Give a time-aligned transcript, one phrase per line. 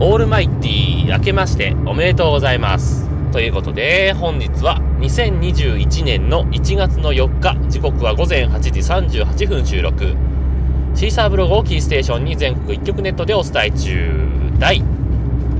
[0.00, 3.08] オールマイティー明けましておめでとうございます。
[3.32, 10.14] ということで、本日は2021年の1月の4日、時刻は午前8時38分収録。
[10.94, 14.08] シーサーブログをキーステーションに全国1局ネットでお伝え中。
[14.60, 14.84] 第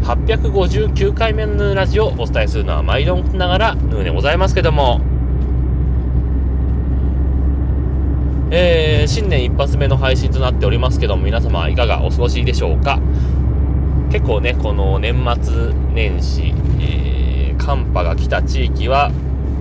[0.02, 5.00] 859回目のヌーラジオをお伝えするのは毎度ながらヌーでございますけども、
[8.52, 13.00] えー、新年一発目の配信となっておりますけども、皆様いかがお過ごしでしょうか？
[14.10, 19.10] 結構ね、この年末年始、えー、寒波が来た地域は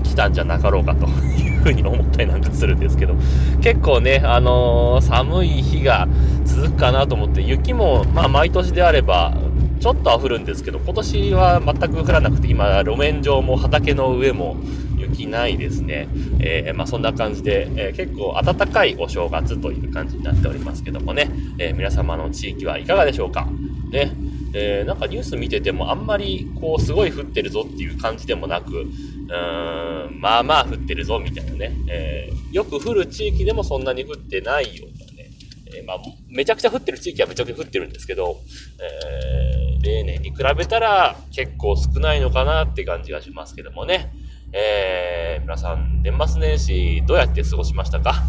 [0.04, 3.16] 来たんじゃなかろうかというふうに思ったりなんかするんですけど、
[3.62, 6.08] 結構ね、あのー、寒い日が
[6.46, 9.36] 続くかなと思って、雪も、まあ毎年であれば、
[9.80, 14.58] ちょっとは降るんですけど、今年は全く降らなくて、今、路面上も畑の上も
[14.98, 16.08] 雪ないですね。
[16.40, 21.30] えー、まあ、そんな感じで、えー、結構暖かいお正月という感じになっておりますけどもね、
[21.60, 23.48] えー、皆様の地域はいかがでしょうか。
[23.92, 24.12] ね、
[24.54, 35.30] えー、なんかニュース見ててもあんまりこうすごい降ってるぞっていう感じでもなく、うーん、まあまあ降ってるぞみたいなね、えー、よく降る地域でもそんなに降ってないようなね、
[35.76, 35.98] えー、まあ、
[36.30, 38.40] めちゃくちゃ降ってる地域はめちゃくちゃ降ってるんですけど、
[38.82, 44.12] え、例年に比べたら結構少ないのかなって感じがしますけどもね、
[44.54, 48.24] え、皆さん年末年始どうやって過ごしましたか？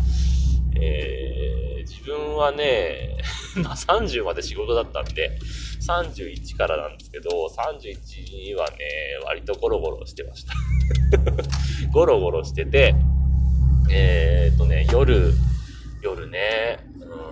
[0.80, 3.07] え、自分はね、
[3.62, 5.38] ま30まで仕事だったんで、
[5.86, 8.76] 31からなんですけど、31はね、
[9.24, 10.54] 割とゴロゴロしてました。
[11.92, 12.94] ゴロゴロしてて、
[13.90, 15.32] えー、っとね、夜、
[16.02, 16.78] 夜ね、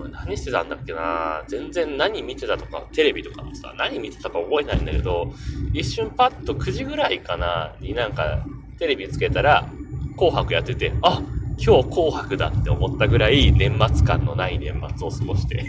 [0.02, 5.32] うん、何してたんだっけな全然何見てたとか、テレビとかもさ、何見てたか覚えないんだけど、
[5.72, 8.44] 一瞬パッと9時ぐらいかな、になんか、
[8.78, 9.68] テレビつけたら、
[10.16, 11.22] 紅白やってて、あ
[11.58, 15.64] 今日紅白だって思ったぐらい年末感のない年末を過ごして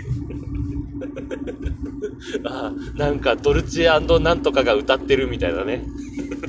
[2.45, 5.83] あなんかドルチェなんとかが歌ってるみたいなね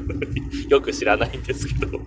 [0.69, 2.01] よく知らないんですけど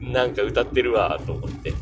[0.00, 1.70] なんか歌ってるわと思って。
[1.70, 1.76] で、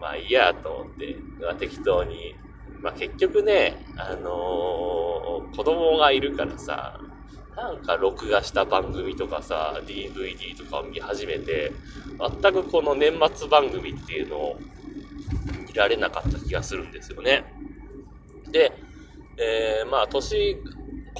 [0.00, 2.34] まあいいやと思って、まあ、適当に。
[2.80, 7.00] まあ結局ね、あのー、子供がいるからさ、
[7.56, 11.72] なんか録画した番組とかさ、DVD とかを見始めて、
[12.42, 14.60] 全くこの年末番組っていうのを
[15.76, 17.44] られなかった気がするんですよね。
[18.50, 18.72] で、
[19.38, 20.56] えー、まあ年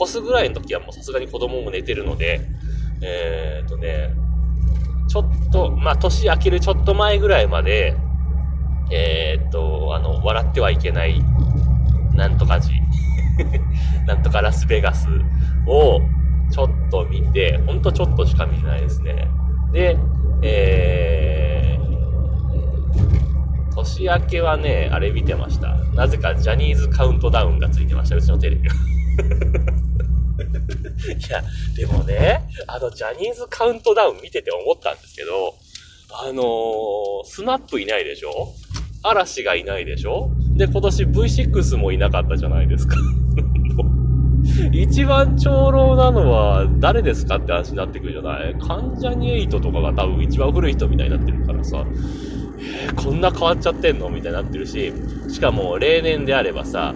[0.01, 2.41] 越すぐらいの時はもうさすがに子供も寝てるので、
[3.03, 4.15] えー、っとね、
[5.09, 7.97] ちょっと、まあ年明けるちょっと前ぐらいまで、
[8.91, 11.23] えー、っと、あの、笑ってはいけない、
[12.15, 12.73] なんとか字、
[14.07, 15.09] なんとかラスベガス
[15.67, 16.01] を、
[16.51, 19.29] ちょっと見て、ほんとちょっとしか見てないですね。
[19.73, 19.97] で、
[20.43, 21.36] えー、
[23.87, 25.77] 年明けはね、あれ見てました。
[25.95, 28.75] なぜかジャニーズカウントダウンがついてました、うちのテレビが。
[31.17, 31.43] いや、
[31.77, 35.55] でもね、あの、ジャニーズカウントダウン見てて思ったんですけど、
[36.13, 38.49] あのー、スナップいないでしょ？
[39.03, 40.31] 嵐がいないでしょ？
[40.57, 42.97] で、今年 V6 もいなかったじゃないですか。
[44.73, 48.55] 一番長老なのは誰ですかって話になってくるじゃない？
[48.61, 51.85] 関ジャニエイトとかが多分一番古い人みたいになってるからさ、
[52.97, 54.09] こんな変わっちゃってんの？
[54.09, 54.93] みたいになってるし、
[55.29, 56.95] しかも例年であればさ、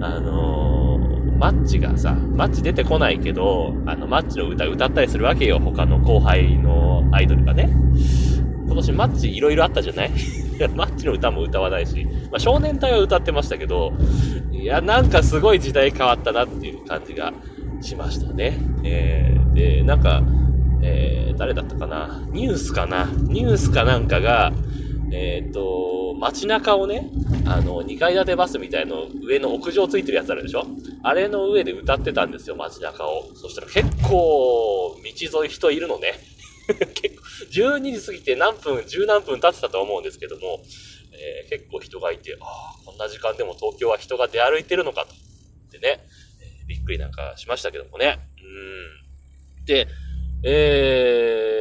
[0.00, 7.70] あのー、マッチがさ、マッチ出てこないけど、あの、マッチの歌歌ったりするわけよ、他の後輩のアイドルがね。
[8.66, 10.10] 今年マッチいろいろあったじゃない？
[10.74, 13.92] マッチの歌も歌わないし、まあ、少年隊は歌ってましたけど、
[14.52, 17.32] いや、なんかすごい時代変わったなっていう感じが
[17.80, 18.58] しましたね。
[18.84, 20.22] えー、で、なんか、
[20.82, 22.22] えー、誰だったかな？
[22.30, 23.08] ニュースかな？
[23.22, 24.52] ニュースかなんかが、
[25.16, 27.08] えっ、ー、と、街中をね、
[27.46, 30.66] あの、2階建てバスみたいの上の屋上ついてるやつあるでしょ？
[31.04, 33.30] あれの上で歌ってたんですよ、街中を。
[33.36, 36.14] そしたら結構、道沿い人いるのね。
[36.66, 37.22] 結構、
[37.52, 40.60] 12時過ぎて何分、10何分経ってたと思うんですけども、
[41.12, 45.14] えー、結構人がいて、ああ、こんな時間でも東京は人が出歩いてるのかと。
[45.70, 46.04] でね、
[46.40, 48.18] えー、びっくりなんかしましたけどもね。
[48.42, 49.64] うん。
[49.64, 49.86] で、
[50.42, 51.53] えー、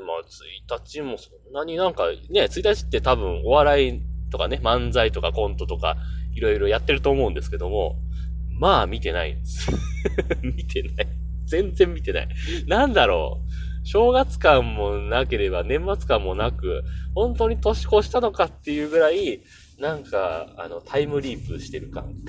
[0.00, 5.96] まあ、1日もそんなになんか、ね、1日って多分お笑いとかね、漫才とかコントとか、
[6.34, 7.96] いろいろやってると思うんですけども、
[8.58, 9.70] まあ見てないです。
[10.42, 11.08] 見てない。
[11.46, 12.28] 全然見てない。
[12.66, 13.86] なんだろう。
[13.86, 16.82] 正月感もなければ年末感もなく、
[17.14, 19.40] 本当に年越したのかっていうぐらい、
[19.78, 22.12] なんか、あの、タイムリープしてる感。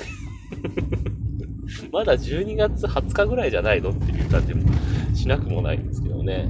[1.92, 4.64] まだ12月20日ぐらいじゃないのっていう感じも
[5.14, 6.50] しなくもないんですけどね。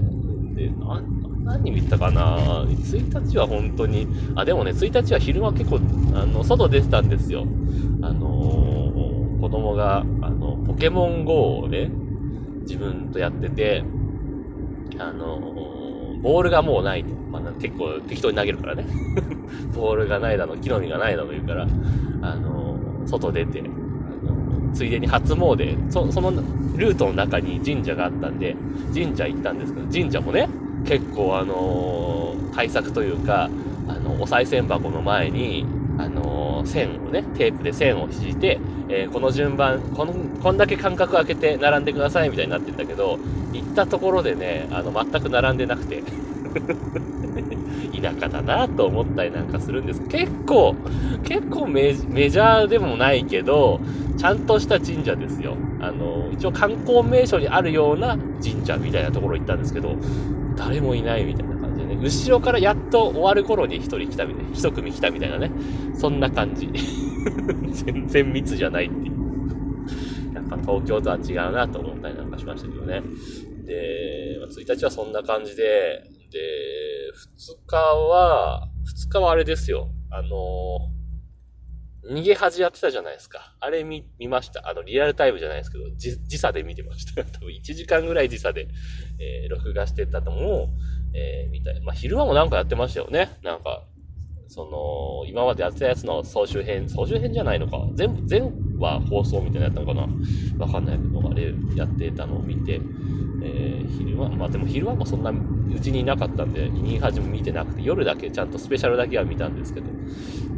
[0.60, 1.02] で、な、
[1.46, 5.80] 何見たかな ?1 日は本当に、あ、でもね、1日は昼間結構、
[6.14, 7.46] あの、外出てたんですよ。
[8.02, 11.90] あのー、子供が、あの、ポケモン GO をね、
[12.62, 13.84] 自分とやってて、
[15.00, 15.40] あの、
[16.22, 17.16] ボールがもうないと。
[17.32, 18.86] まあ、結構適当に投げるからね。
[19.74, 21.68] ボールがないだの、木の実がないだの言うから、
[22.22, 23.64] あの、外出て、
[24.74, 26.32] ついでに初詣、そその
[26.76, 28.56] ルートの中に神社があったんで、
[28.94, 30.48] 神社行ったんですけど、神社もね、
[30.86, 33.50] 結構あの対策というか、
[33.88, 35.66] あの、お賽銭箱の前に、
[35.98, 43.20] あの線をね、テープで線を引いて、えー、この順番、この、こんだけ間隔空けて並んでくださいみたいになってんだけど、
[43.52, 46.04] 行ったところでね、あの、全く並んでなくて。
[48.02, 50.02] 田舎だなと思ったりなんかするんです。
[50.08, 50.76] 結構、
[51.24, 53.80] 結構メジャーでもないけど、
[54.18, 55.56] ちゃんとした神社ですよ。
[55.80, 59.96] あの、一応観光名所にあるような神社みたいなところ行ったんですけど、
[60.58, 65.52] 誰もいないみたいな感じでね、後ろからやっと終わる頃に一人来たみたいな、一組来たみたいなね、
[65.96, 66.70] そんな感じ。
[67.72, 70.36] 全然密じゃないっていう。
[70.36, 73.02] やっぱ東京とは違うなと思ったりなんかしましたけどね。
[73.66, 76.40] で、1日はそんな感じで、で、
[77.38, 78.70] 2日は、
[79.08, 79.90] 2日はあれですよ。
[80.12, 80.30] あの
[82.10, 83.56] 逃げ恥やってたじゃないですか。
[83.60, 84.68] あれ見、見ました。
[84.68, 87.24] あの、リアルタイムじゃないですけど、時差で見てました。
[87.26, 88.68] 多分1時間ぐらい時差で、
[89.20, 90.70] えー、録画してたのも、
[91.14, 91.82] えー、見たい。
[91.82, 93.38] まあ、昼間もなんかやってましたよね。
[93.44, 93.86] なんか、
[94.48, 97.88] その、今までやってたやつの総集編、総集編じゃないのか。
[97.94, 100.08] 全部、全話放送みたいなやったのかな
[100.58, 102.82] わかんないけど、あれやってたのを見て、
[103.44, 109.88] えー、昼間、まあでも昼間もうそんなうちにいなかったんで、ニーハジも見てなくて、夜だけちゃんとスペシャルだけは見たんですけど、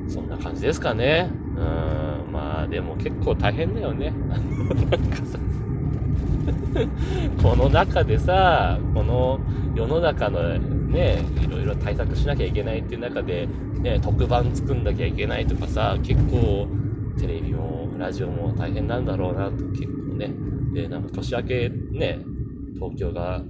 [0.07, 1.29] そんな感じですかね。
[1.55, 4.13] うん、まあでも結構大変だよね。
[4.29, 5.39] なんかさ、
[7.41, 9.39] この中でさ、この
[9.75, 13.47] 世の中のね、いろいろ対策しなきゃいけないっていう中で、
[13.79, 16.67] ね、特番作んなきゃいけないとかさ、結構
[17.19, 20.33] テレビもラジオも大変なんだろうなと結構ね。
[20.73, 22.19] で、なんか年明けね、
[22.75, 23.41] 東京が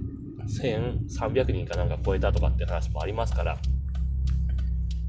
[0.46, 3.58] 1300人かなんか超えたとかって話もありますから、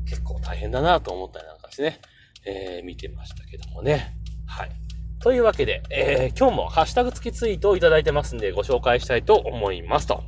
[0.05, 1.99] 結構大変だなと思ったりなんかしてね、
[2.45, 4.15] えー、見てましたけどもね。
[4.45, 4.71] はい。
[5.19, 10.07] というわけで、えー、今日もハッシュタグ付きツイートをいただいてますんで、ご紹介したいと思います。
[10.07, 10.23] と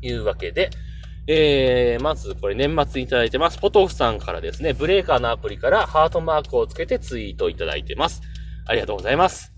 [0.00, 0.70] いうわけで、
[1.26, 3.58] えー、まずこれ年末にいただいてます。
[3.58, 8.22] ポトフさんからですね、ブレーカーのアプリからハートマークをつけてツイートいただいてます。
[8.66, 9.52] ありがとうございます。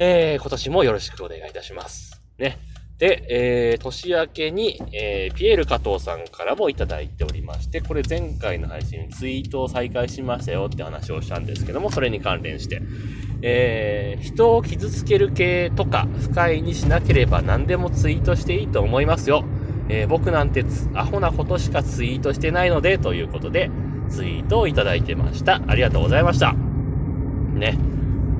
[0.00, 2.09] えー、今年もよろしくお願いいたします。
[2.40, 2.58] ね。
[2.98, 12.82] で、えー、年明けに、えー、ピエール加藤さんからもいただいておりまして、これ前回の配信、ツイートを再開しましたよって話をしたんですけども、それに関連して、
[13.40, 19.44] えー、人を傷つける系とか不快にしなければ何でもツイートしていいと思いますよ。
[19.88, 23.70] えー、僕なんてアホなことしかツイートしてないので、ということで、
[24.10, 25.62] ツイートをいただいてました。
[25.66, 26.52] ありがとうございました。
[27.54, 27.89] ね。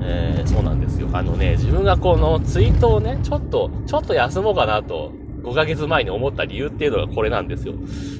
[0.03, 1.09] えー、そうなんですよ。
[1.13, 5.11] あのね、自分がこのツイートをね、ちょっと、ちょっと休もうかなと、
[5.43, 7.73] 5ヶ月前に思った理由っていうのがこれなんですよ。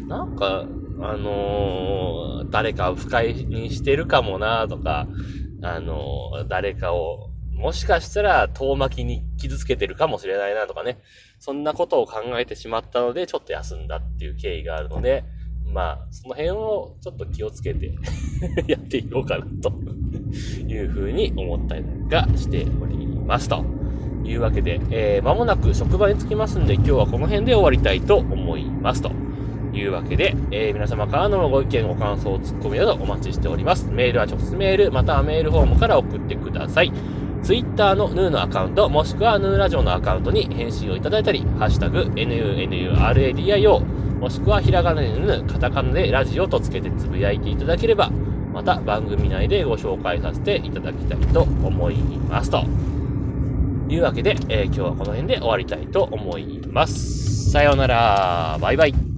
[0.07, 0.65] なんか、
[1.01, 5.07] あのー、誰かを不快にしてるかもなとか、
[5.63, 10.99] あのー、誰かを、もしかしたら遠巻きに傷つけてるかもしれないなとかね。
[11.39, 15.23] そんなことを考えてしまったので、ちょっと休んだっていう経緯があるので、
[15.73, 17.95] まあ、その辺をちょっと気をつけて
[18.67, 19.71] やっていこうかなと
[20.67, 23.65] いうふうに思ったりがしておりますと。
[24.23, 29.11] いうわけで、えー、間もなく職場に着きますんで、今日はこの辺で終わりたいと思いますと。
[29.73, 33.89] いうわけで、えー、皆様からのご意見、ご感想、ツッコミなどお待ちしております。
[33.89, 36.91] メールは直接メール、またはメールフォームから送ってください。
[37.41, 43.81] ツイッターのヌーのアカウント、もしくはヌーラジオのアカウントに返信をいただいたり、ハッシュタグ、NUNURADIO、
[44.19, 48.11] もしくはひらがなでヌー、カタカナでラジオとつけてつぶやいていただければ、
[48.53, 51.95] また番組内でご紹介させていただきたいと思い
[52.29, 52.65] ますと。
[53.89, 57.51] いうわけで、えー、今日はこの辺で終わりたいと思います。
[57.51, 58.57] さようなら。
[58.61, 59.10] バイバイ。